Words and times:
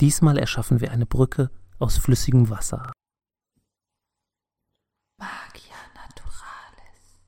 Diesmal 0.00 0.36
erschaffen 0.36 0.80
wir 0.82 0.90
eine 0.90 1.06
Brücke 1.06 1.50
aus 1.78 1.96
flüssigem 1.96 2.50
Wasser. 2.50 2.92
Magia 5.18 5.74
Naturalis. 5.94 7.20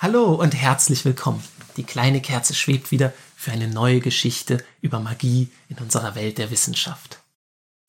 Hallo 0.00 0.34
und 0.34 0.54
herzlich 0.54 1.04
willkommen. 1.04 1.42
Die 1.76 1.82
kleine 1.82 2.20
Kerze 2.20 2.54
schwebt 2.54 2.92
wieder 2.92 3.12
für 3.34 3.50
eine 3.50 3.66
neue 3.66 4.00
Geschichte 4.00 4.64
über 4.80 5.00
Magie 5.00 5.50
in 5.68 5.78
unserer 5.78 6.14
Welt 6.14 6.38
der 6.38 6.52
Wissenschaft. 6.52 7.20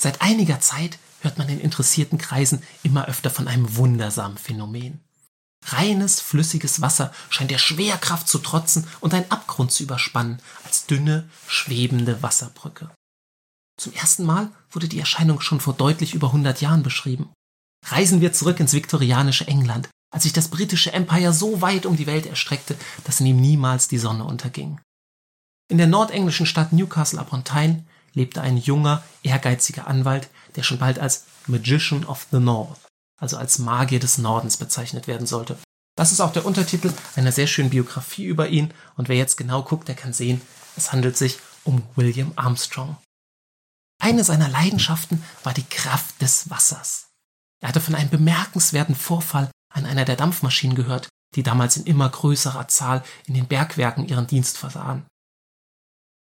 Seit 0.02 0.22
einiger 0.24 0.60
Zeit 0.60 0.98
hört 1.22 1.38
man 1.38 1.50
in 1.50 1.60
interessierten 1.60 2.18
Kreisen 2.18 2.64
immer 2.82 3.08
öfter 3.08 3.30
von 3.30 3.48
einem 3.48 3.76
wundersamen 3.76 4.40
Phänomen. 4.40 5.07
Reines, 5.68 6.22
flüssiges 6.22 6.82
Wasser 6.82 7.12
scheint 7.30 7.52
der 7.52 7.58
Schwerkraft 7.58 8.28
zu 8.28 8.40
trotzen 8.40 8.88
und 9.02 9.14
einen 9.14 9.30
Abgrund 9.32 9.72
zu 9.72 9.84
überspannen, 9.84 10.40
als 10.64 10.86
dünne, 10.86 11.30
schwebende 11.48 12.24
Wasserbrücke. 12.24 12.90
Zum 13.80 13.94
ersten 13.94 14.24
Mal 14.26 14.52
wurde 14.72 14.88
die 14.88 15.00
Erscheinung 15.00 15.42
schon 15.42 15.60
vor 15.60 15.74
deutlich 15.74 16.14
über 16.14 16.28
100 16.28 16.62
Jahren 16.62 16.84
beschrieben. 16.84 17.30
Reisen 17.86 18.22
wir 18.22 18.34
zurück 18.34 18.60
ins 18.60 18.74
viktorianische 18.74 19.48
England, 19.48 19.90
als 20.12 20.24
sich 20.24 20.34
das 20.34 20.48
britische 20.48 20.94
Empire 20.94 21.34
so 21.34 21.62
weit 21.62 21.86
um 21.86 21.96
die 21.96 22.08
Welt 22.08 22.26
erstreckte, 22.26 22.76
dass 23.04 23.20
in 23.20 23.28
ihm 23.28 23.40
niemals 23.40 23.88
die 23.88 24.00
Sonne 24.00 24.24
unterging. 24.24 24.80
In 25.70 25.78
der 25.78 25.88
nordenglischen 25.88 26.46
Stadt 26.46 26.72
Newcastle 26.72 27.20
upon 27.20 27.44
Tyne 27.44 27.86
lebte 28.14 28.42
ein 28.42 28.58
junger, 28.58 29.04
ehrgeiziger 29.22 29.86
Anwalt, 29.86 30.30
der 30.56 30.64
schon 30.64 30.80
bald 30.80 30.98
als 30.98 31.26
Magician 31.46 32.06
of 32.06 32.26
the 32.32 32.40
North 32.40 32.87
also 33.18 33.38
als 33.38 33.60
Magier 33.60 34.00
des 34.00 34.18
Nordens 34.18 34.58
bezeichnet 34.58 35.08
werden 35.08 35.28
sollte. 35.28 35.58
Das 35.96 36.12
ist 36.12 36.22
auch 36.22 36.32
der 36.32 36.46
Untertitel 36.46 36.94
einer 37.16 37.32
sehr 37.32 37.48
schönen 37.48 37.72
Biografie 37.72 38.26
über 38.26 38.48
ihn 38.48 38.74
und 38.96 39.10
wer 39.10 39.18
jetzt 39.18 39.36
genau 39.36 39.64
guckt, 39.64 39.88
der 39.88 39.96
kann 39.96 40.14
sehen, 40.14 40.42
es 40.76 40.92
handelt 40.92 41.18
sich 41.18 41.40
um 41.64 41.82
William 41.96 42.32
Armstrong. 42.36 42.98
Eine 44.00 44.24
seiner 44.24 44.48
Leidenschaften 44.48 45.24
war 45.44 45.54
die 45.54 45.64
Kraft 45.64 46.22
des 46.22 46.50
Wassers. 46.52 47.08
Er 47.62 47.70
hatte 47.70 47.82
von 47.82 47.96
einem 47.96 48.12
bemerkenswerten 48.12 48.96
Vorfall 48.96 49.50
an 49.74 49.86
einer 49.86 50.06
der 50.06 50.16
Dampfmaschinen 50.16 50.76
gehört, 50.76 51.10
die 51.36 51.44
damals 51.44 51.78
in 51.78 51.86
immer 51.86 52.08
größerer 52.08 52.68
Zahl 52.68 53.04
in 53.26 53.34
den 53.34 53.48
Bergwerken 53.48 54.08
ihren 54.08 54.28
Dienst 54.28 54.58
versahen. 54.58 55.06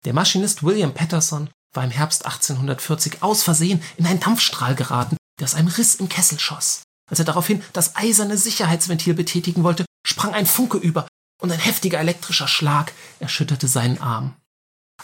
Der 0.05 0.13
Maschinist 0.13 0.63
William 0.63 0.93
Patterson 0.93 1.49
war 1.73 1.85
im 1.85 1.91
Herbst 1.91 2.27
1840 2.27 3.23
aus 3.23 3.43
Versehen 3.43 3.83
in 3.97 4.07
einen 4.07 4.21
Dampfstrahl 4.21 4.75
geraten, 4.75 5.17
der 5.43 5.49
aus 5.49 5.55
einem 5.55 5.69
Riss 5.69 5.97
im 5.97 6.09
Kessel 6.09 6.39
schoss. 6.39 6.85
Als 7.11 7.19
er 7.19 7.25
daraufhin 7.25 7.65
das 7.73 7.97
eiserne 7.97 8.39
Sicherheitsventil 8.39 9.15
betätigen 9.15 9.65
wollte, 9.65 9.85
sprang 10.07 10.33
ein 10.35 10.47
Funke 10.47 10.79
über 10.79 11.09
und 11.41 11.51
ein 11.51 11.59
heftiger 11.59 11.99
elektrischer 11.99 12.47
Schlag 12.47 12.93
erschütterte 13.19 13.67
seinen 13.67 13.99
Arm. 13.99 14.37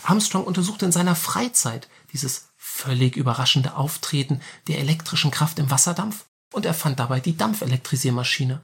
Armstrong 0.05 0.45
untersuchte 0.45 0.87
in 0.87 0.93
seiner 0.93 1.17
Freizeit 1.17 1.89
dieses 2.13 2.51
völlig 2.57 3.17
überraschende 3.17 3.75
Auftreten 3.75 4.41
der 4.69 4.79
elektrischen 4.79 5.33
Kraft 5.33 5.59
im 5.59 5.73
Wasserdampf 5.73 6.25
und 6.55 6.65
er 6.67 6.75
fand 6.75 7.01
dabei 7.01 7.19
die 7.19 7.37
Dampfelektrisiermaschine. 7.37 8.63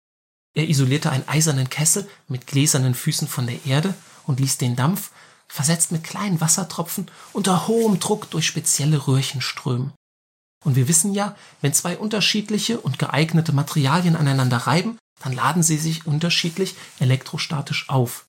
Er 0.55 0.69
isolierte 0.69 1.11
einen 1.11 1.27
eisernen 1.27 1.69
Kessel 1.69 2.08
mit 2.28 2.47
gläsernen 2.47 2.95
Füßen 2.95 3.27
von 3.27 3.48
der 3.48 3.67
Erde 3.67 3.95
und 4.28 4.39
ließ 4.39 4.58
den 4.58 4.77
Dampf, 4.77 5.11
versetzt 5.48 5.91
mit 5.91 6.05
kleinen 6.05 6.41
Wassertropfen, 6.41 7.11
unter 7.33 7.67
hohem 7.67 7.98
Druck 7.98 8.30
durch 8.30 8.47
spezielle 8.47 9.08
Röhrchen 9.08 9.41
strömen. 9.41 9.92
Und 10.64 10.76
wir 10.76 10.88
wissen 10.88 11.12
ja, 11.12 11.36
wenn 11.60 11.74
zwei 11.74 11.96
unterschiedliche 11.96 12.80
und 12.80 12.98
geeignete 12.98 13.52
Materialien 13.52 14.16
aneinander 14.16 14.56
reiben, 14.56 14.98
dann 15.22 15.32
laden 15.32 15.62
sie 15.62 15.76
sich 15.76 16.06
unterschiedlich 16.06 16.74
elektrostatisch 16.98 17.88
auf. 17.88 18.26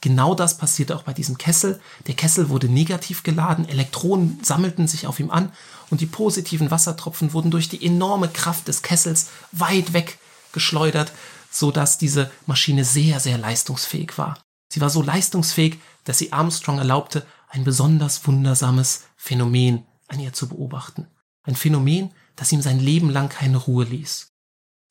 Genau 0.00 0.34
das 0.34 0.58
passierte 0.58 0.94
auch 0.94 1.02
bei 1.02 1.12
diesem 1.12 1.38
Kessel. 1.38 1.80
Der 2.06 2.14
Kessel 2.14 2.50
wurde 2.50 2.68
negativ 2.68 3.24
geladen, 3.24 3.68
Elektronen 3.68 4.38
sammelten 4.44 4.86
sich 4.86 5.08
auf 5.08 5.18
ihm 5.18 5.30
an 5.30 5.50
und 5.90 6.00
die 6.00 6.06
positiven 6.06 6.70
Wassertropfen 6.70 7.32
wurden 7.32 7.50
durch 7.50 7.68
die 7.68 7.84
enorme 7.84 8.28
Kraft 8.28 8.68
des 8.68 8.82
Kessels 8.82 9.30
weit 9.50 9.94
weg 9.94 10.18
geschleudert, 10.52 11.12
so 11.50 11.72
dass 11.72 11.98
diese 11.98 12.30
Maschine 12.46 12.84
sehr, 12.84 13.18
sehr 13.18 13.38
leistungsfähig 13.38 14.16
war. 14.18 14.38
Sie 14.68 14.80
war 14.80 14.90
so 14.90 15.02
leistungsfähig, 15.02 15.80
dass 16.04 16.18
sie 16.18 16.32
Armstrong 16.32 16.78
erlaubte, 16.78 17.26
ein 17.48 17.64
besonders 17.64 18.24
wundersames 18.26 19.04
Phänomen 19.16 19.84
an 20.06 20.20
ihr 20.20 20.32
zu 20.32 20.48
beobachten 20.48 21.08
ein 21.48 21.56
Phänomen, 21.56 22.12
das 22.36 22.52
ihm 22.52 22.62
sein 22.62 22.78
Leben 22.78 23.10
lang 23.10 23.28
keine 23.28 23.56
Ruhe 23.56 23.84
ließ. 23.84 24.28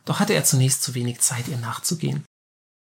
Doch 0.03 0.19
hatte 0.19 0.33
er 0.33 0.43
zunächst 0.43 0.83
zu 0.83 0.95
wenig 0.95 1.19
Zeit, 1.19 1.47
ihr 1.47 1.57
nachzugehen. 1.57 2.25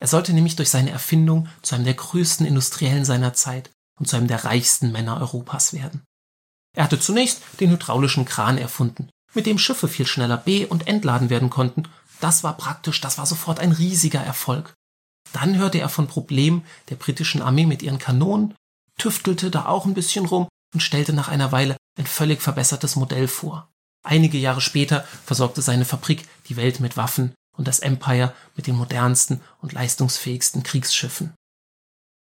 Er 0.02 0.08
sollte 0.08 0.34
nämlich 0.34 0.56
durch 0.56 0.70
seine 0.70 0.90
Erfindung 0.90 1.48
zu 1.62 1.76
einem 1.76 1.86
der 1.86 1.94
größten 1.94 2.46
Industriellen 2.46 3.06
seiner 3.06 3.34
Zeit 3.34 3.70
und 4.00 4.08
zu 4.08 4.18
einem 4.18 4.28
der 4.28 4.44
reichsten 4.44 4.92
Männer 4.92 5.22
Europas 5.22 5.74
werden. 5.74 6.02
Er 6.76 6.86
hatte 6.86 7.00
zunächst 7.00 7.42
den 7.60 7.70
hydraulischen 7.70 8.26
Kran 8.26 8.58
erfunden, 8.58 9.10
mit 9.34 9.46
dem 9.46 9.60
Schiffe 9.60 9.88
viel 9.88 10.08
schneller 10.08 10.38
be- 10.38 10.68
und 10.68 10.88
entladen 10.88 11.30
werden 11.30 11.50
konnten. 11.50 11.84
Das 12.20 12.44
war 12.44 12.58
praktisch, 12.58 13.00
das 13.00 13.18
war 13.18 13.26
sofort 13.26 13.60
ein 13.60 13.72
riesiger 13.72 14.22
Erfolg. 14.22 14.74
Dann 15.34 15.58
hörte 15.58 15.80
er 15.80 15.90
von 15.90 16.08
Problemen 16.08 16.66
der 16.90 16.96
britischen 16.96 17.42
Armee 17.42 17.66
mit 17.66 17.84
ihren 17.84 18.00
Kanonen, 18.00 18.56
tüftelte 18.98 19.52
da 19.52 19.66
auch 19.66 19.86
ein 19.86 19.94
bisschen 19.94 20.26
rum 20.26 20.48
und 20.74 20.82
stellte 20.82 21.14
nach 21.14 21.28
einer 21.28 21.52
Weile 21.52 21.78
ein 21.98 22.06
völlig 22.06 22.42
verbessertes 22.42 22.96
Modell 22.96 23.28
vor. 23.28 23.72
Einige 24.04 24.38
Jahre 24.38 24.62
später 24.62 25.06
versorgte 25.26 25.62
seine 25.62 25.86
Fabrik 25.86 26.28
die 26.48 26.56
Welt 26.56 26.80
mit 26.80 26.98
Waffen 26.98 27.34
und 27.56 27.68
das 27.68 27.80
Empire 27.80 28.34
mit 28.56 28.68
den 28.68 28.76
modernsten 28.76 29.42
und 29.60 29.74
leistungsfähigsten 29.74 30.64
Kriegsschiffen. 30.64 31.34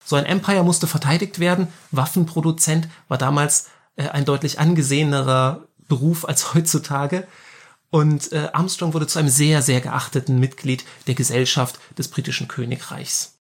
So 0.04 0.16
ein 0.16 0.26
Empire 0.26 0.64
musste 0.64 0.86
verteidigt 0.86 1.38
werden. 1.38 1.68
Waffenproduzent 1.90 2.88
war 3.08 3.18
damals 3.18 3.68
äh, 3.96 4.08
ein 4.08 4.24
deutlich 4.24 4.58
angesehenerer 4.58 5.68
Beruf 5.88 6.24
als 6.24 6.54
heutzutage. 6.54 7.26
Und 7.90 8.32
äh, 8.32 8.50
Armstrong 8.52 8.94
wurde 8.94 9.06
zu 9.06 9.18
einem 9.18 9.28
sehr, 9.28 9.62
sehr 9.62 9.80
geachteten 9.80 10.38
Mitglied 10.38 10.84
der 11.06 11.14
Gesellschaft 11.14 11.78
des 11.98 12.08
britischen 12.08 12.46
Königreichs. 12.46 13.38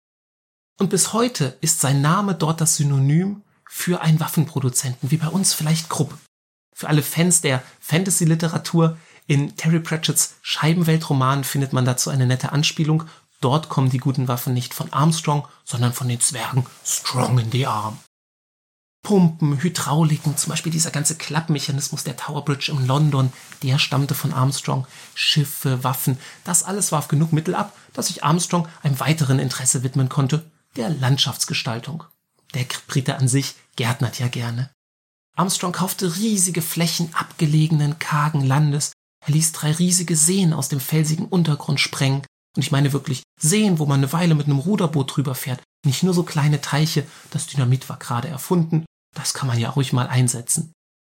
Und 0.78 0.90
bis 0.90 1.12
heute 1.12 1.58
ist 1.60 1.80
sein 1.80 2.00
Name 2.00 2.34
dort 2.34 2.60
das 2.60 2.76
Synonym 2.76 3.42
für 3.68 4.00
einen 4.00 4.20
Waffenproduzenten, 4.20 5.10
wie 5.10 5.18
bei 5.18 5.28
uns 5.28 5.54
vielleicht 5.54 5.88
Krupp. 5.88 6.16
Für 6.74 6.88
alle 6.88 7.02
Fans 7.02 7.40
der 7.40 7.62
Fantasy-Literatur 7.80 8.96
in 9.26 9.56
Terry 9.56 9.80
Pratchett's 9.80 10.36
Scheibenweltroman 10.42 11.44
findet 11.44 11.72
man 11.72 11.84
dazu 11.84 12.08
eine 12.10 12.26
nette 12.26 12.52
Anspielung. 12.52 13.04
Dort 13.40 13.68
kommen 13.68 13.90
die 13.90 13.98
guten 13.98 14.26
Waffen 14.26 14.54
nicht 14.54 14.74
von 14.74 14.92
Armstrong, 14.92 15.46
sondern 15.64 15.92
von 15.92 16.08
den 16.08 16.20
Zwergen 16.20 16.66
Strong 16.84 17.38
in 17.38 17.52
the 17.52 17.66
Arm. 17.66 17.98
Pumpen, 19.02 19.62
Hydrauliken, 19.62 20.36
zum 20.36 20.50
Beispiel 20.50 20.72
dieser 20.72 20.90
ganze 20.90 21.14
Klappmechanismus 21.14 22.04
der 22.04 22.16
Tower 22.16 22.44
Bridge 22.44 22.72
in 22.72 22.86
London, 22.86 23.32
der 23.62 23.78
stammte 23.78 24.14
von 24.14 24.32
Armstrong. 24.32 24.86
Schiffe, 25.14 25.84
Waffen, 25.84 26.18
das 26.44 26.62
alles 26.62 26.90
warf 26.90 27.08
genug 27.08 27.32
Mittel 27.32 27.54
ab, 27.54 27.76
dass 27.92 28.08
sich 28.08 28.24
Armstrong 28.24 28.68
einem 28.82 28.98
weiteren 28.98 29.38
Interesse 29.38 29.82
widmen 29.82 30.08
konnte, 30.08 30.44
der 30.76 30.90
Landschaftsgestaltung. 30.90 32.04
Der 32.54 32.64
Brite 32.86 33.16
an 33.16 33.28
sich 33.28 33.54
gärtnert 33.76 34.18
ja 34.18 34.28
gerne. 34.28 34.70
Armstrong 35.36 35.72
kaufte 35.72 36.16
riesige 36.16 36.62
Flächen 36.62 37.14
abgelegenen, 37.14 37.98
kargen 37.98 38.44
Landes. 38.44 38.92
Er 39.24 39.32
ließ 39.32 39.52
drei 39.52 39.72
riesige 39.72 40.16
Seen 40.16 40.52
aus 40.52 40.68
dem 40.68 40.80
felsigen 40.80 41.26
Untergrund 41.26 41.80
sprengen. 41.80 42.22
Und 42.56 42.62
ich 42.62 42.72
meine 42.72 42.92
wirklich 42.92 43.22
Seen, 43.40 43.78
wo 43.78 43.86
man 43.86 44.00
eine 44.00 44.12
Weile 44.12 44.34
mit 44.34 44.46
einem 44.46 44.58
Ruderboot 44.58 45.16
drüber 45.16 45.34
fährt. 45.34 45.62
Nicht 45.84 46.02
nur 46.02 46.14
so 46.14 46.24
kleine 46.24 46.60
Teiche. 46.60 47.06
Das 47.30 47.46
Dynamit 47.46 47.88
war 47.88 47.98
gerade 47.98 48.28
erfunden. 48.28 48.84
Das 49.14 49.34
kann 49.34 49.46
man 49.46 49.58
ja 49.58 49.70
ruhig 49.70 49.92
mal 49.92 50.08
einsetzen. 50.08 50.72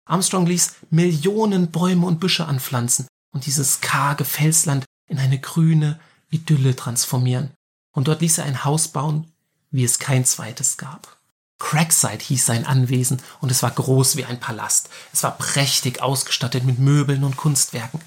Armstrong 0.05 0.47
ließ 0.47 0.75
Millionen 0.89 1.71
Bäume 1.71 2.07
und 2.07 2.19
Büsche 2.19 2.45
anpflanzen 2.45 3.07
und 3.31 3.45
dieses 3.45 3.79
karge 3.79 4.25
Felsland 4.25 4.85
in 5.07 5.19
eine 5.19 5.39
grüne 5.39 5.99
Idylle 6.31 6.75
transformieren. 6.75 7.51
Und 7.95 8.07
dort 8.07 8.21
ließ 8.21 8.39
er 8.39 8.45
ein 8.45 8.65
Haus 8.65 8.87
bauen, 8.87 9.31
wie 9.71 9.83
es 9.83 9.99
kein 9.99 10.25
zweites 10.25 10.77
gab. 10.77 11.18
Crackside 11.59 12.23
hieß 12.23 12.45
sein 12.45 12.65
Anwesen 12.65 13.21
und 13.41 13.51
es 13.51 13.61
war 13.61 13.71
groß 13.71 14.15
wie 14.15 14.25
ein 14.25 14.39
Palast. 14.39 14.89
Es 15.13 15.23
war 15.23 15.37
prächtig 15.37 16.01
ausgestattet 16.01 16.63
mit 16.63 16.79
Möbeln 16.79 17.23
und 17.23 17.37
Kunstwerken. 17.37 18.01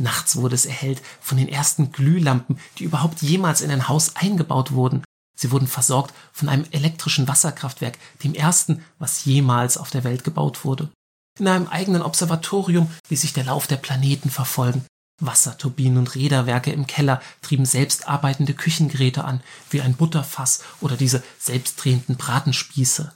Nachts 0.00 0.36
wurde 0.36 0.56
es 0.56 0.66
erhellt 0.66 1.02
von 1.20 1.38
den 1.38 1.48
ersten 1.48 1.92
Glühlampen, 1.92 2.58
die 2.78 2.84
überhaupt 2.84 3.22
jemals 3.22 3.60
in 3.60 3.70
ein 3.70 3.88
Haus 3.88 4.16
eingebaut 4.16 4.72
wurden. 4.72 5.04
Sie 5.36 5.50
wurden 5.50 5.68
versorgt 5.68 6.14
von 6.32 6.48
einem 6.48 6.64
elektrischen 6.70 7.28
Wasserkraftwerk, 7.28 7.98
dem 8.22 8.34
ersten, 8.34 8.84
was 8.98 9.24
jemals 9.24 9.76
auf 9.76 9.90
der 9.90 10.04
Welt 10.04 10.24
gebaut 10.24 10.64
wurde. 10.64 10.90
In 11.38 11.48
einem 11.48 11.68
eigenen 11.68 12.02
Observatorium 12.02 12.90
ließ 13.08 13.20
sich 13.20 13.32
der 13.32 13.44
Lauf 13.44 13.66
der 13.66 13.76
Planeten 13.76 14.30
verfolgen. 14.30 14.84
Wasserturbinen 15.20 15.98
und 15.98 16.14
Räderwerke 16.14 16.72
im 16.72 16.86
Keller 16.86 17.22
trieben 17.40 17.66
selbstarbeitende 17.66 18.54
Küchengeräte 18.54 19.24
an, 19.24 19.40
wie 19.70 19.80
ein 19.80 19.94
Butterfass 19.94 20.62
oder 20.80 20.96
diese 20.96 21.22
selbstdrehenden 21.38 22.16
Bratenspieße. 22.16 23.12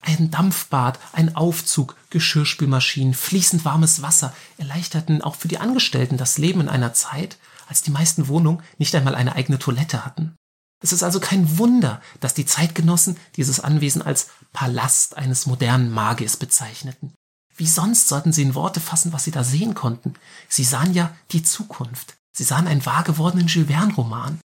Ein 0.00 0.30
Dampfbad, 0.30 0.98
ein 1.12 1.34
Aufzug, 1.34 1.96
Geschirrspülmaschinen, 2.10 3.14
fließend 3.14 3.64
warmes 3.64 4.02
Wasser 4.02 4.34
erleichterten 4.58 5.22
auch 5.22 5.34
für 5.34 5.48
die 5.48 5.58
Angestellten 5.58 6.18
das 6.18 6.36
Leben 6.36 6.60
in 6.60 6.68
einer 6.68 6.92
Zeit, 6.92 7.38
als 7.68 7.80
die 7.80 7.90
meisten 7.90 8.28
Wohnungen 8.28 8.62
nicht 8.76 8.94
einmal 8.94 9.14
eine 9.14 9.34
eigene 9.34 9.58
Toilette 9.58 10.04
hatten. 10.04 10.36
Es 10.82 10.92
ist 10.92 11.02
also 11.02 11.20
kein 11.20 11.56
Wunder, 11.56 12.02
dass 12.20 12.34
die 12.34 12.44
Zeitgenossen 12.44 13.16
dieses 13.36 13.60
Anwesen 13.60 14.02
als 14.02 14.28
Palast 14.52 15.16
eines 15.16 15.46
modernen 15.46 15.90
Magiers 15.90 16.36
bezeichneten. 16.36 17.14
Wie 17.56 17.66
sonst 17.66 18.08
sollten 18.08 18.32
sie 18.32 18.42
in 18.42 18.54
Worte 18.54 18.80
fassen, 18.80 19.12
was 19.12 19.24
sie 19.24 19.30
da 19.30 19.44
sehen 19.44 19.74
konnten? 19.74 20.14
Sie 20.48 20.64
sahen 20.64 20.92
ja 20.92 21.14
die 21.30 21.42
Zukunft. 21.42 22.16
Sie 22.32 22.44
sahen 22.44 22.66
einen 22.66 22.84
wahr 22.84 23.04
gewordenen 23.04 23.46
Jules 23.46 23.68
Verne-Roman. 23.68 24.40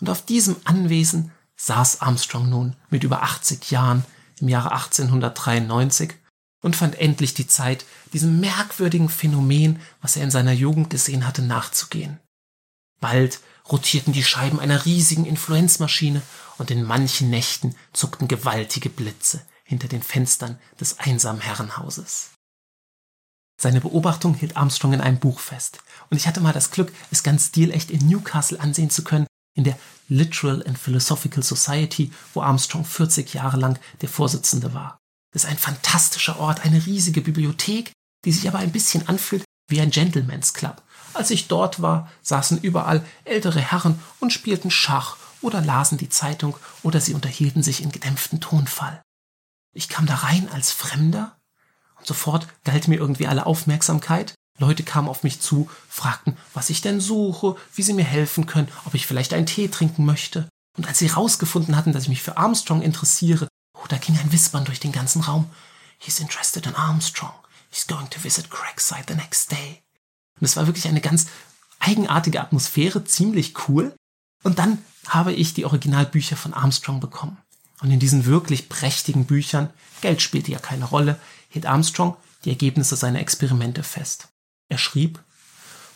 Und 0.00 0.10
auf 0.10 0.24
diesem 0.24 0.56
Anwesen 0.64 1.30
saß 1.56 2.00
Armstrong 2.00 2.50
nun 2.50 2.76
mit 2.90 3.04
über 3.04 3.22
80 3.22 3.70
Jahren 3.70 4.04
im 4.40 4.48
Jahre 4.48 4.72
1893 4.72 6.14
und 6.60 6.76
fand 6.76 6.98
endlich 6.98 7.34
die 7.34 7.46
Zeit, 7.46 7.86
diesem 8.12 8.40
merkwürdigen 8.40 9.08
Phänomen, 9.08 9.80
was 10.02 10.16
er 10.16 10.24
in 10.24 10.30
seiner 10.30 10.52
Jugend 10.52 10.90
gesehen 10.90 11.26
hatte, 11.26 11.42
nachzugehen. 11.42 12.18
Bald 13.00 13.40
rotierten 13.70 14.12
die 14.12 14.24
Scheiben 14.24 14.58
einer 14.58 14.84
riesigen 14.84 15.24
Influenzmaschine 15.24 16.22
und 16.58 16.70
in 16.70 16.82
manchen 16.82 17.30
Nächten 17.30 17.76
zuckten 17.92 18.26
gewaltige 18.26 18.90
Blitze 18.90 19.42
hinter 19.66 19.88
den 19.88 20.02
Fenstern 20.02 20.58
des 20.80 20.98
einsamen 21.00 21.42
Herrenhauses. 21.42 22.30
Seine 23.60 23.80
Beobachtung 23.80 24.34
hielt 24.34 24.56
Armstrong 24.56 24.92
in 24.92 25.00
einem 25.00 25.18
Buch 25.18 25.40
fest, 25.40 25.78
und 26.10 26.16
ich 26.16 26.26
hatte 26.26 26.40
mal 26.40 26.52
das 26.52 26.70
Glück, 26.70 26.92
es 27.10 27.22
ganz 27.22 27.48
stilecht 27.48 27.90
in 27.90 28.06
Newcastle 28.06 28.60
ansehen 28.60 28.90
zu 28.90 29.02
können, 29.02 29.26
in 29.56 29.64
der 29.64 29.78
Literal 30.08 30.64
and 30.66 30.78
Philosophical 30.78 31.42
Society, 31.42 32.12
wo 32.32 32.42
Armstrong 32.42 32.84
40 32.84 33.34
Jahre 33.34 33.56
lang 33.56 33.78
der 34.02 34.08
Vorsitzende 34.08 34.72
war. 34.72 34.98
Das 35.32 35.44
ist 35.44 35.50
ein 35.50 35.58
fantastischer 35.58 36.38
Ort, 36.38 36.64
eine 36.64 36.86
riesige 36.86 37.22
Bibliothek, 37.22 37.92
die 38.24 38.32
sich 38.32 38.46
aber 38.46 38.58
ein 38.58 38.72
bisschen 38.72 39.08
anfühlt 39.08 39.44
wie 39.68 39.80
ein 39.80 39.90
Gentleman's 39.90 40.54
Club. 40.54 40.82
Als 41.14 41.30
ich 41.30 41.48
dort 41.48 41.80
war, 41.80 42.12
saßen 42.22 42.60
überall 42.60 43.04
ältere 43.24 43.60
Herren 43.60 43.98
und 44.20 44.32
spielten 44.32 44.70
Schach 44.70 45.16
oder 45.40 45.60
lasen 45.60 45.98
die 45.98 46.10
Zeitung 46.10 46.56
oder 46.82 47.00
sie 47.00 47.14
unterhielten 47.14 47.62
sich 47.62 47.82
in 47.82 47.90
gedämpftem 47.90 48.40
Tonfall. 48.40 49.02
Ich 49.76 49.88
kam 49.88 50.06
da 50.06 50.14
rein 50.14 50.48
als 50.52 50.72
Fremder 50.72 51.36
und 51.98 52.06
sofort 52.06 52.48
galt 52.64 52.88
mir 52.88 52.96
irgendwie 52.96 53.26
alle 53.26 53.46
Aufmerksamkeit 53.46 54.34
Leute 54.58 54.82
kamen 54.82 55.08
auf 55.08 55.22
mich 55.22 55.40
zu, 55.40 55.68
fragten, 55.88 56.36
was 56.54 56.70
ich 56.70 56.80
denn 56.80 57.00
suche, 57.00 57.56
wie 57.74 57.82
sie 57.82 57.92
mir 57.92 58.04
helfen 58.04 58.46
können, 58.46 58.68
ob 58.84 58.94
ich 58.94 59.06
vielleicht 59.06 59.34
einen 59.34 59.46
Tee 59.46 59.68
trinken 59.68 60.04
möchte. 60.04 60.48
Und 60.76 60.86
als 60.86 60.98
sie 60.98 61.10
herausgefunden 61.10 61.76
hatten, 61.76 61.92
dass 61.92 62.04
ich 62.04 62.08
mich 62.08 62.22
für 62.22 62.36
Armstrong 62.36 62.82
interessiere, 62.82 63.48
oh, 63.74 63.86
da 63.88 63.98
ging 63.98 64.18
ein 64.18 64.32
Wispern 64.32 64.64
durch 64.64 64.80
den 64.80 64.92
ganzen 64.92 65.22
Raum. 65.22 65.50
He's 65.98 66.20
interested 66.20 66.66
in 66.66 66.74
Armstrong. 66.74 67.34
He's 67.70 67.86
going 67.86 68.08
to 68.10 68.22
visit 68.22 68.50
Crackside 68.50 69.04
the 69.08 69.14
next 69.14 69.50
day. 69.50 69.82
Und 70.38 70.44
es 70.44 70.56
war 70.56 70.66
wirklich 70.66 70.88
eine 70.88 71.00
ganz 71.00 71.26
eigenartige 71.78 72.40
Atmosphäre, 72.40 73.04
ziemlich 73.04 73.68
cool. 73.68 73.94
Und 74.42 74.58
dann 74.58 74.78
habe 75.08 75.32
ich 75.32 75.54
die 75.54 75.64
Originalbücher 75.64 76.36
von 76.36 76.54
Armstrong 76.54 77.00
bekommen. 77.00 77.38
Und 77.80 77.90
in 77.90 78.00
diesen 78.00 78.24
wirklich 78.24 78.68
prächtigen 78.68 79.26
Büchern, 79.26 79.70
Geld 80.00 80.22
spielte 80.22 80.50
ja 80.50 80.58
keine 80.58 80.86
Rolle, 80.86 81.18
hielt 81.48 81.66
Armstrong 81.66 82.16
die 82.44 82.50
Ergebnisse 82.50 82.96
seiner 82.96 83.20
Experimente 83.20 83.82
fest. 83.82 84.28
Er 84.68 84.78
schrieb, 84.78 85.20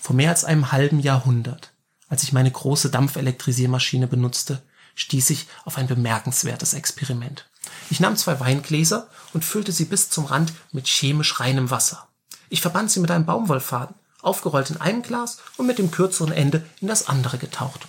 vor 0.00 0.17
mehr 0.17 0.31
als 0.31 0.44
einem 0.44 0.73
halben 0.73 1.00
Jahrhundert, 1.00 1.73
als 2.09 2.23
ich 2.23 2.32
meine 2.32 2.50
große 2.50 2.91
Dampfelektrisiermaschine 2.91 4.06
benutzte, 4.06 4.62
stieß 4.94 5.31
ich 5.31 5.47
auf 5.65 5.79
ein 5.79 5.87
bemerkenswertes 5.87 6.75
Experiment. 6.75 7.49
Ich 7.91 8.00
nahm 8.00 8.17
zwei 8.17 8.41
Weingläser 8.41 9.09
und 9.32 9.44
füllte 9.44 9.73
sie 9.73 9.85
bis 9.85 10.11
zum 10.11 10.25
Rand 10.25 10.53
mit 10.73 10.87
chemisch 10.87 11.38
reinem 11.41 11.71
Wasser. 11.71 12.09
Ich 12.49 12.61
verband 12.61 12.91
sie 12.91 13.00
mit 13.00 13.11
einem 13.11 13.27
Baumwollfaden, 13.27 13.94
aufgerollt 14.23 14.71
in 14.71 14.79
einem 14.79 15.03
Glas 15.03 15.38
und 15.56 15.67
mit 15.67 15.79
dem 15.79 15.91
kürzeren 15.91 16.32
Ende 16.32 16.67
in 16.81 16.88
das 16.88 17.06
andere 17.09 17.38
getaucht. 17.38 17.87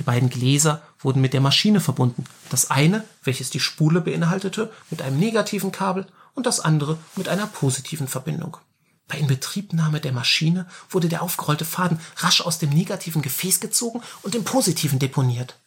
Die 0.00 0.04
beiden 0.04 0.30
Gläser 0.30 0.80
wurden 1.00 1.20
mit 1.20 1.34
der 1.34 1.42
Maschine 1.42 1.78
verbunden, 1.78 2.24
das 2.48 2.70
eine, 2.70 3.04
welches 3.22 3.50
die 3.50 3.60
Spule 3.60 4.00
beinhaltete, 4.00 4.72
mit 4.88 5.02
einem 5.02 5.18
negativen 5.18 5.72
Kabel 5.72 6.06
und 6.32 6.46
das 6.46 6.58
andere 6.58 6.96
mit 7.16 7.28
einer 7.28 7.46
positiven 7.46 8.08
Verbindung. 8.08 8.56
Bei 9.08 9.18
Inbetriebnahme 9.18 10.00
der 10.00 10.12
Maschine 10.12 10.66
wurde 10.88 11.10
der 11.10 11.20
aufgerollte 11.20 11.66
Faden 11.66 12.00
rasch 12.16 12.40
aus 12.40 12.58
dem 12.58 12.70
negativen 12.70 13.20
Gefäß 13.20 13.60
gezogen 13.60 14.00
und 14.22 14.34
im 14.34 14.42
positiven 14.42 14.98
deponiert. 14.98 15.60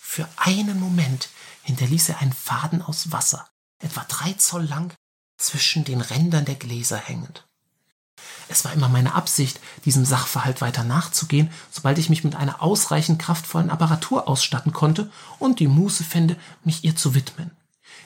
Für 0.00 0.28
einen 0.34 0.80
Moment 0.80 1.28
hinterließ 1.62 2.08
er 2.08 2.18
einen 2.18 2.32
Faden 2.32 2.82
aus 2.82 3.12
Wasser, 3.12 3.48
etwa 3.78 4.04
drei 4.08 4.32
Zoll 4.32 4.64
lang, 4.64 4.92
zwischen 5.38 5.84
den 5.84 6.00
Rändern 6.00 6.44
der 6.44 6.56
Gläser 6.56 6.96
hängend. 6.96 7.45
Es 8.48 8.64
war 8.64 8.72
immer 8.72 8.88
meine 8.88 9.14
Absicht, 9.14 9.60
diesem 9.84 10.04
Sachverhalt 10.04 10.60
weiter 10.60 10.84
nachzugehen, 10.84 11.50
sobald 11.70 11.98
ich 11.98 12.08
mich 12.08 12.24
mit 12.24 12.36
einer 12.36 12.62
ausreichend 12.62 13.20
kraftvollen 13.20 13.70
Apparatur 13.70 14.28
ausstatten 14.28 14.72
konnte 14.72 15.10
und 15.38 15.60
die 15.60 15.68
Muße 15.68 16.04
fände, 16.04 16.36
mich 16.64 16.84
ihr 16.84 16.96
zu 16.96 17.14
widmen. 17.14 17.50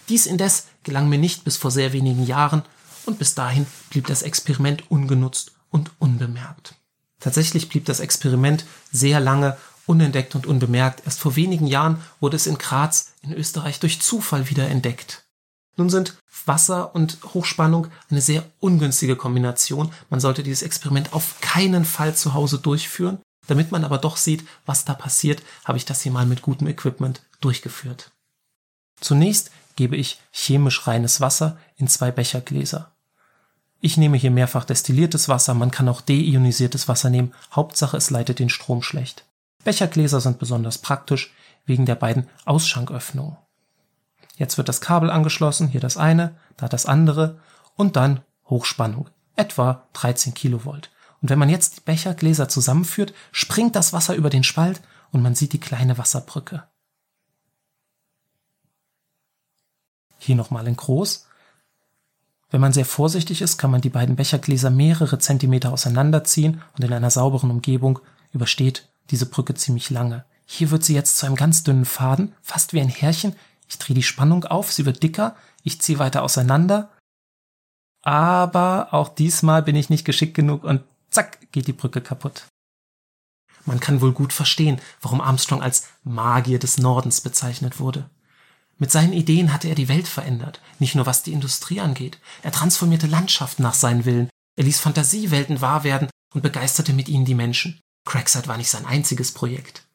Dies 0.09 0.27
indes 0.27 0.67
gelang 0.83 1.09
mir 1.09 1.19
nicht 1.19 1.45
bis 1.45 1.57
vor 1.57 1.71
sehr 1.71 1.93
wenigen 1.93 2.25
Jahren, 2.25 2.63
und 3.07 3.19
bis 3.19 3.35
dahin 3.35 3.67
blieb 3.89 4.07
das 4.07 4.23
Experiment 4.23 4.91
ungenutzt 4.91 5.53
und 5.71 5.91
unbemerkt. 5.99 6.75
Tatsächlich 7.19 7.69
blieb 7.69 7.85
das 7.87 8.01
Experiment 8.01 8.65
sehr 8.93 9.21
lange 9.21 9.57
unentdeckt 9.87 10.35
und 10.35 10.47
unbemerkt. 10.47 11.03
Erst 11.05 11.21
vor 11.21 11.37
wenigen 11.37 11.67
Jahren 11.67 12.01
wurde 12.21 12.37
es 12.37 12.47
in 12.47 12.59
Graz 12.59 13.13
in 13.23 13.33
Österreich 13.33 13.81
durch 13.81 14.01
Zufall 14.01 14.49
wieder 14.51 14.69
entdeckt. 14.69 15.25
Nun 15.77 15.91
sind 15.91 16.17
Wasser 16.47 16.95
und 16.95 17.19
Hochspannung 17.35 17.89
eine 18.11 18.21
sehr 18.21 18.45
ungünstige 18.61 19.17
Kombination. 19.17 19.93
Man 20.09 20.21
sollte 20.21 20.43
dieses 20.43 20.63
Experiment 20.63 21.13
auf 21.13 21.41
keinen 21.41 21.85
Fall 21.85 22.15
zu 22.15 22.35
Hause 22.35 22.59
durchführen. 22.59 23.19
Damit 23.47 23.73
man 23.73 23.85
aber 23.85 23.99
doch 23.99 24.17
sieht, 24.17 24.47
was 24.67 24.85
da 24.85 24.95
passiert, 24.95 25.43
habe 25.65 25.79
ich 25.79 25.85
das 25.85 26.03
hier 26.03 26.13
mal 26.13 26.27
mit 26.27 26.43
gutem 26.43 26.67
Equipment 26.67 27.23
durchgeführt. 27.41 28.11
Zunächst 29.01 29.51
gebe 29.77 29.97
ich 29.97 30.21
chemisch 30.33 30.87
reines 30.87 31.21
Wasser 31.21 31.57
in 31.77 31.89
zwei 31.89 32.11
Bechergläser. 32.11 32.93
Ich 33.81 33.97
nehme 33.97 34.19
hier 34.19 34.31
mehrfach 34.31 34.67
destilliertes 34.67 35.29
Wasser, 35.29 35.55
man 35.55 35.71
kann 35.71 35.89
auch 35.89 36.03
deionisiertes 36.03 36.87
Wasser 36.87 37.09
nehmen, 37.09 37.33
Hauptsache 37.51 37.97
es 37.97 38.11
leitet 38.11 38.39
den 38.39 38.51
Strom 38.51 38.83
schlecht. 38.83 39.25
Bechergläser 39.65 40.21
sind 40.21 40.39
besonders 40.39 40.79
praktisch 40.79 41.33
wegen 41.65 41.87
der 41.87 41.95
beiden 41.95 42.29
Ausschanköffnungen. 42.45 43.39
Jetzt 44.41 44.57
wird 44.57 44.71
das 44.71 44.81
Kabel 44.81 45.11
angeschlossen, 45.11 45.69
hier 45.69 45.83
das 45.83 45.99
eine, 45.99 46.35
da 46.57 46.67
das 46.67 46.87
andere 46.87 47.39
und 47.77 47.97
dann 47.97 48.23
Hochspannung, 48.49 49.11
etwa 49.37 49.87
13 49.93 50.33
Kilovolt. 50.33 50.91
Und 51.21 51.29
wenn 51.29 51.39
man 51.39 51.51
jetzt 51.51 51.77
die 51.77 51.81
Bechergläser 51.83 52.49
zusammenführt, 52.49 53.13
springt 53.33 53.77
das 53.77 53.93
Wasser 53.93 54.15
über 54.15 54.31
den 54.31 54.43
Spalt 54.43 54.81
und 55.13 55.21
man 55.21 55.35
sieht 55.35 55.53
die 55.53 55.61
kleine 55.61 55.99
Wasserbrücke. 55.99 56.63
Hier 60.17 60.37
nochmal 60.37 60.67
in 60.67 60.77
groß. 60.77 61.27
Wenn 62.51 62.63
man 62.63 62.73
sehr 62.73 62.87
vorsichtig 62.87 63.43
ist, 63.43 63.59
kann 63.59 63.71
man 63.71 63.83
die 63.83 63.91
beiden 63.91 64.17
Bechergläser 64.17 64.71
mehrere 64.71 65.19
Zentimeter 65.19 65.71
auseinanderziehen 65.71 66.63
und 66.79 66.83
in 66.83 66.95
einer 66.95 67.11
sauberen 67.11 67.51
Umgebung 67.51 67.99
übersteht 68.33 68.89
diese 69.11 69.27
Brücke 69.27 69.53
ziemlich 69.53 69.91
lange. 69.91 70.25
Hier 70.47 70.71
wird 70.71 70.83
sie 70.83 70.95
jetzt 70.95 71.19
zu 71.19 71.27
einem 71.27 71.37
ganz 71.37 71.63
dünnen 71.63 71.85
Faden, 71.85 72.33
fast 72.41 72.73
wie 72.73 72.81
ein 72.81 72.89
Härchen. 72.89 73.37
Ich 73.71 73.79
drehe 73.79 73.95
die 73.95 74.03
Spannung 74.03 74.45
auf, 74.45 74.73
sie 74.73 74.85
wird 74.85 75.03
dicker, 75.03 75.37
ich 75.63 75.81
ziehe 75.81 76.01
weiter 76.01 76.23
auseinander. 76.23 76.91
Aber 78.03 78.89
auch 78.93 79.09
diesmal 79.09 79.63
bin 79.63 79.77
ich 79.77 79.91
nicht 79.91 80.05
geschickt 80.05 80.35
genug 80.35 80.65
und 80.65 80.83
zack 81.11 81.53
geht 81.53 81.69
die 81.69 81.73
Brücke 81.73 82.01
kaputt. 82.01 82.47
Man 83.65 83.79
kann 83.79 84.01
wohl 84.01 84.13
gut 84.13 84.33
verstehen, 84.33 84.81
warum 85.01 85.21
Armstrong 85.21 85.63
als 85.63 85.87
Magier 86.03 86.59
des 86.59 86.79
Nordens 86.79 87.21
bezeichnet 87.21 87.79
wurde. 87.79 88.11
Mit 88.79 88.91
seinen 88.91 89.13
Ideen 89.13 89.53
hatte 89.53 89.69
er 89.69 89.75
die 89.75 89.89
Welt 89.89 90.09
verändert, 90.09 90.61
nicht 90.79 90.95
nur 90.95 91.07
was 91.07 91.23
die 91.23 91.33
Industrie 91.33 91.81
angeht. 91.81 92.19
Er 92.43 92.51
transformierte 92.51 93.07
Landschaften 93.07 93.63
nach 93.63 93.75
seinen 93.75 94.05
Willen, 94.05 94.31
er 94.57 94.65
ließ 94.65 94.81
Fantasiewelten 94.81 95.61
wahr 95.61 95.85
werden 95.85 96.09
und 96.35 96.43
begeisterte 96.43 96.93
mit 96.93 97.09
ihnen 97.09 97.27
die 97.27 97.35
Menschen. 97.35 97.79
Crackside 98.07 98.49
war 98.49 98.57
nicht 98.57 98.71
sein 98.71 98.87
einziges 98.87 99.33
Projekt. 99.33 99.87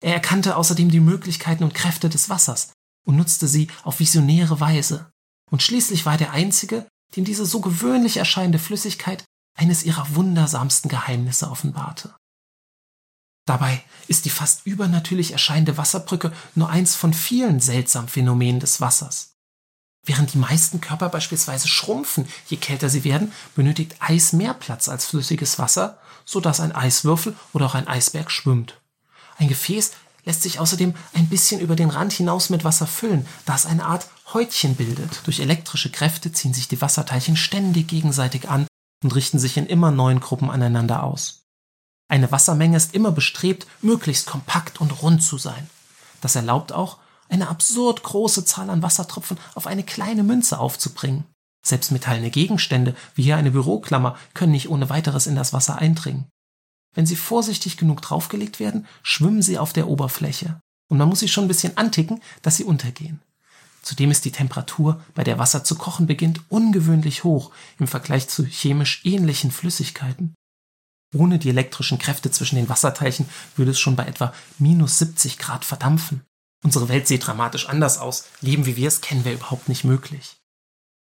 Er 0.00 0.12
erkannte 0.12 0.56
außerdem 0.56 0.90
die 0.90 1.00
Möglichkeiten 1.00 1.64
und 1.64 1.74
Kräfte 1.74 2.10
des 2.10 2.28
Wassers 2.28 2.75
und 3.06 3.16
nutzte 3.16 3.48
sie 3.48 3.68
auf 3.84 4.00
visionäre 4.00 4.60
Weise. 4.60 5.10
Und 5.50 5.62
schließlich 5.62 6.04
war 6.04 6.12
er 6.14 6.18
der 6.18 6.32
Einzige, 6.32 6.86
dem 7.14 7.24
diese 7.24 7.46
so 7.46 7.60
gewöhnlich 7.60 8.18
erscheinende 8.18 8.58
Flüssigkeit 8.58 9.24
eines 9.56 9.84
ihrer 9.84 10.14
wundersamsten 10.14 10.90
Geheimnisse 10.90 11.50
offenbarte. 11.50 12.14
Dabei 13.46 13.82
ist 14.08 14.24
die 14.24 14.30
fast 14.30 14.66
übernatürlich 14.66 15.30
erscheinende 15.30 15.78
Wasserbrücke 15.78 16.32
nur 16.56 16.68
eins 16.68 16.96
von 16.96 17.14
vielen 17.14 17.60
seltsamen 17.60 18.08
Phänomenen 18.08 18.60
des 18.60 18.80
Wassers. 18.80 19.36
Während 20.04 20.34
die 20.34 20.38
meisten 20.38 20.80
Körper 20.80 21.08
beispielsweise 21.08 21.68
schrumpfen, 21.68 22.28
je 22.48 22.56
kälter 22.56 22.90
sie 22.90 23.04
werden, 23.04 23.32
benötigt 23.54 23.96
Eis 24.00 24.32
mehr 24.32 24.54
Platz 24.54 24.88
als 24.88 25.06
flüssiges 25.06 25.58
Wasser, 25.58 25.98
so 26.24 26.40
dass 26.40 26.60
ein 26.60 26.72
Eiswürfel 26.72 27.36
oder 27.52 27.66
auch 27.66 27.74
ein 27.74 27.88
Eisberg 27.88 28.30
schwimmt. 28.30 28.80
Ein 29.38 29.48
Gefäß 29.48 29.92
lässt 30.26 30.42
sich 30.42 30.60
außerdem 30.60 30.94
ein 31.14 31.28
bisschen 31.28 31.60
über 31.60 31.76
den 31.76 31.88
Rand 31.88 32.12
hinaus 32.12 32.50
mit 32.50 32.64
Wasser 32.64 32.86
füllen, 32.86 33.26
da 33.46 33.54
es 33.54 33.64
eine 33.64 33.86
Art 33.86 34.08
Häutchen 34.34 34.74
bildet. 34.74 35.22
Durch 35.24 35.40
elektrische 35.40 35.90
Kräfte 35.90 36.32
ziehen 36.32 36.52
sich 36.52 36.68
die 36.68 36.82
Wasserteilchen 36.82 37.36
ständig 37.36 37.88
gegenseitig 37.88 38.50
an 38.50 38.66
und 39.02 39.14
richten 39.14 39.38
sich 39.38 39.56
in 39.56 39.66
immer 39.66 39.90
neuen 39.90 40.20
Gruppen 40.20 40.50
aneinander 40.50 41.04
aus. 41.04 41.44
Eine 42.08 42.30
Wassermenge 42.30 42.76
ist 42.76 42.94
immer 42.94 43.12
bestrebt, 43.12 43.66
möglichst 43.80 44.26
kompakt 44.26 44.80
und 44.80 45.02
rund 45.02 45.22
zu 45.22 45.38
sein. 45.38 45.70
Das 46.20 46.36
erlaubt 46.36 46.72
auch, 46.72 46.98
eine 47.28 47.48
absurd 47.48 48.02
große 48.02 48.44
Zahl 48.44 48.70
an 48.70 48.82
Wassertropfen 48.82 49.38
auf 49.54 49.66
eine 49.66 49.82
kleine 49.82 50.22
Münze 50.22 50.58
aufzubringen. 50.58 51.24
Selbst 51.64 51.90
metallene 51.90 52.30
Gegenstände, 52.30 52.94
wie 53.14 53.24
hier 53.24 53.36
eine 53.36 53.50
Büroklammer, 53.50 54.16
können 54.34 54.52
nicht 54.52 54.68
ohne 54.68 54.88
weiteres 54.88 55.26
in 55.26 55.34
das 55.34 55.52
Wasser 55.52 55.78
eindringen. 55.78 56.26
Wenn 56.96 57.06
sie 57.06 57.14
vorsichtig 57.14 57.76
genug 57.76 58.00
draufgelegt 58.00 58.58
werden, 58.58 58.86
schwimmen 59.02 59.42
sie 59.42 59.58
auf 59.58 59.74
der 59.74 59.86
Oberfläche. 59.86 60.58
Und 60.88 60.96
man 60.98 61.08
muss 61.08 61.20
sie 61.20 61.28
schon 61.28 61.44
ein 61.44 61.48
bisschen 61.48 61.76
anticken, 61.76 62.22
dass 62.40 62.56
sie 62.56 62.64
untergehen. 62.64 63.20
Zudem 63.82 64.10
ist 64.10 64.24
die 64.24 64.32
Temperatur, 64.32 65.04
bei 65.14 65.22
der 65.22 65.38
Wasser 65.38 65.62
zu 65.62 65.76
kochen 65.76 66.06
beginnt, 66.06 66.40
ungewöhnlich 66.48 67.22
hoch 67.22 67.52
im 67.78 67.86
Vergleich 67.86 68.28
zu 68.28 68.44
chemisch 68.44 69.02
ähnlichen 69.04 69.50
Flüssigkeiten. 69.50 70.34
Ohne 71.14 71.38
die 71.38 71.50
elektrischen 71.50 71.98
Kräfte 71.98 72.30
zwischen 72.30 72.56
den 72.56 72.68
Wasserteilchen 72.68 73.28
würde 73.56 73.72
es 73.72 73.78
schon 73.78 73.94
bei 73.94 74.06
etwa 74.06 74.32
minus 74.58 74.98
70 74.98 75.38
Grad 75.38 75.64
verdampfen. 75.64 76.22
Unsere 76.64 76.88
Welt 76.88 77.06
sieht 77.06 77.26
dramatisch 77.26 77.68
anders 77.68 77.98
aus. 77.98 78.24
Leben 78.40 78.64
wie 78.64 78.76
wir 78.76 78.88
es 78.88 79.02
kennen 79.02 79.24
wir 79.24 79.34
überhaupt 79.34 79.68
nicht 79.68 79.84
möglich. 79.84 80.36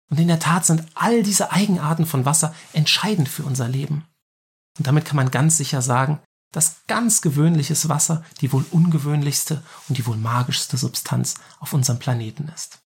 Und 0.09 0.19
in 0.19 0.27
der 0.27 0.39
Tat 0.39 0.65
sind 0.65 0.83
all 0.95 1.23
diese 1.23 1.51
Eigenarten 1.51 2.07
von 2.07 2.25
Wasser 2.25 2.53
entscheidend 2.73 3.29
für 3.29 3.43
unser 3.43 3.69
Leben. 3.69 4.05
Und 4.77 4.88
damit 4.88 5.06
kann 5.06 5.15
man 5.15 5.32
ganz 5.32 5.58
sicher 5.58 5.82
sagen, 5.82 6.20
dass 6.51 6.86
ganz 6.88 7.22
gewöhnliches 7.22 7.89
Wasser 7.89 8.24
die 8.42 8.51
wohl 8.51 8.65
ungewöhnlichste 8.72 9.63
und 9.89 9.98
die 9.98 10.06
wohl 10.06 10.18
magischste 10.18 10.77
Substanz 10.77 11.36
auf 11.60 11.74
unserem 11.74 12.00
Planeten 12.00 12.48
ist. 12.53 12.80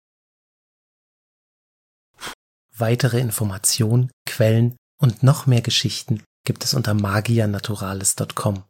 Weitere 2.75 3.19
Informationen, 3.19 4.11
Quellen 4.25 4.77
und 4.99 5.23
noch 5.23 5.47
mehr 5.47 5.61
Geschichten 5.61 6.23
gibt 6.45 6.63
es 6.63 6.73
unter 6.73 6.93
magianaturalis.com. 6.93 8.63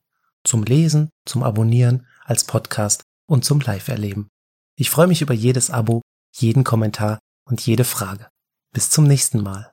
Zum 0.44 0.64
Lesen, 0.64 1.10
zum 1.26 1.44
Abonnieren, 1.44 2.08
als 2.24 2.46
Podcast 2.46 3.04
und 3.28 3.46
zum 3.46 3.60
Live-Erleben. 3.60 4.30
Ich 4.78 4.90
freue 4.90 5.08
mich 5.08 5.22
über 5.22 5.34
jedes 5.34 5.70
Abo, 5.70 6.02
jeden 6.34 6.64
Kommentar 6.64 7.20
und 7.46 7.62
jede 7.66 7.84
Frage. 7.84 8.30
Bis 8.74 8.90
zum 8.90 9.06
nächsten 9.06 9.44
Mal. 9.44 9.72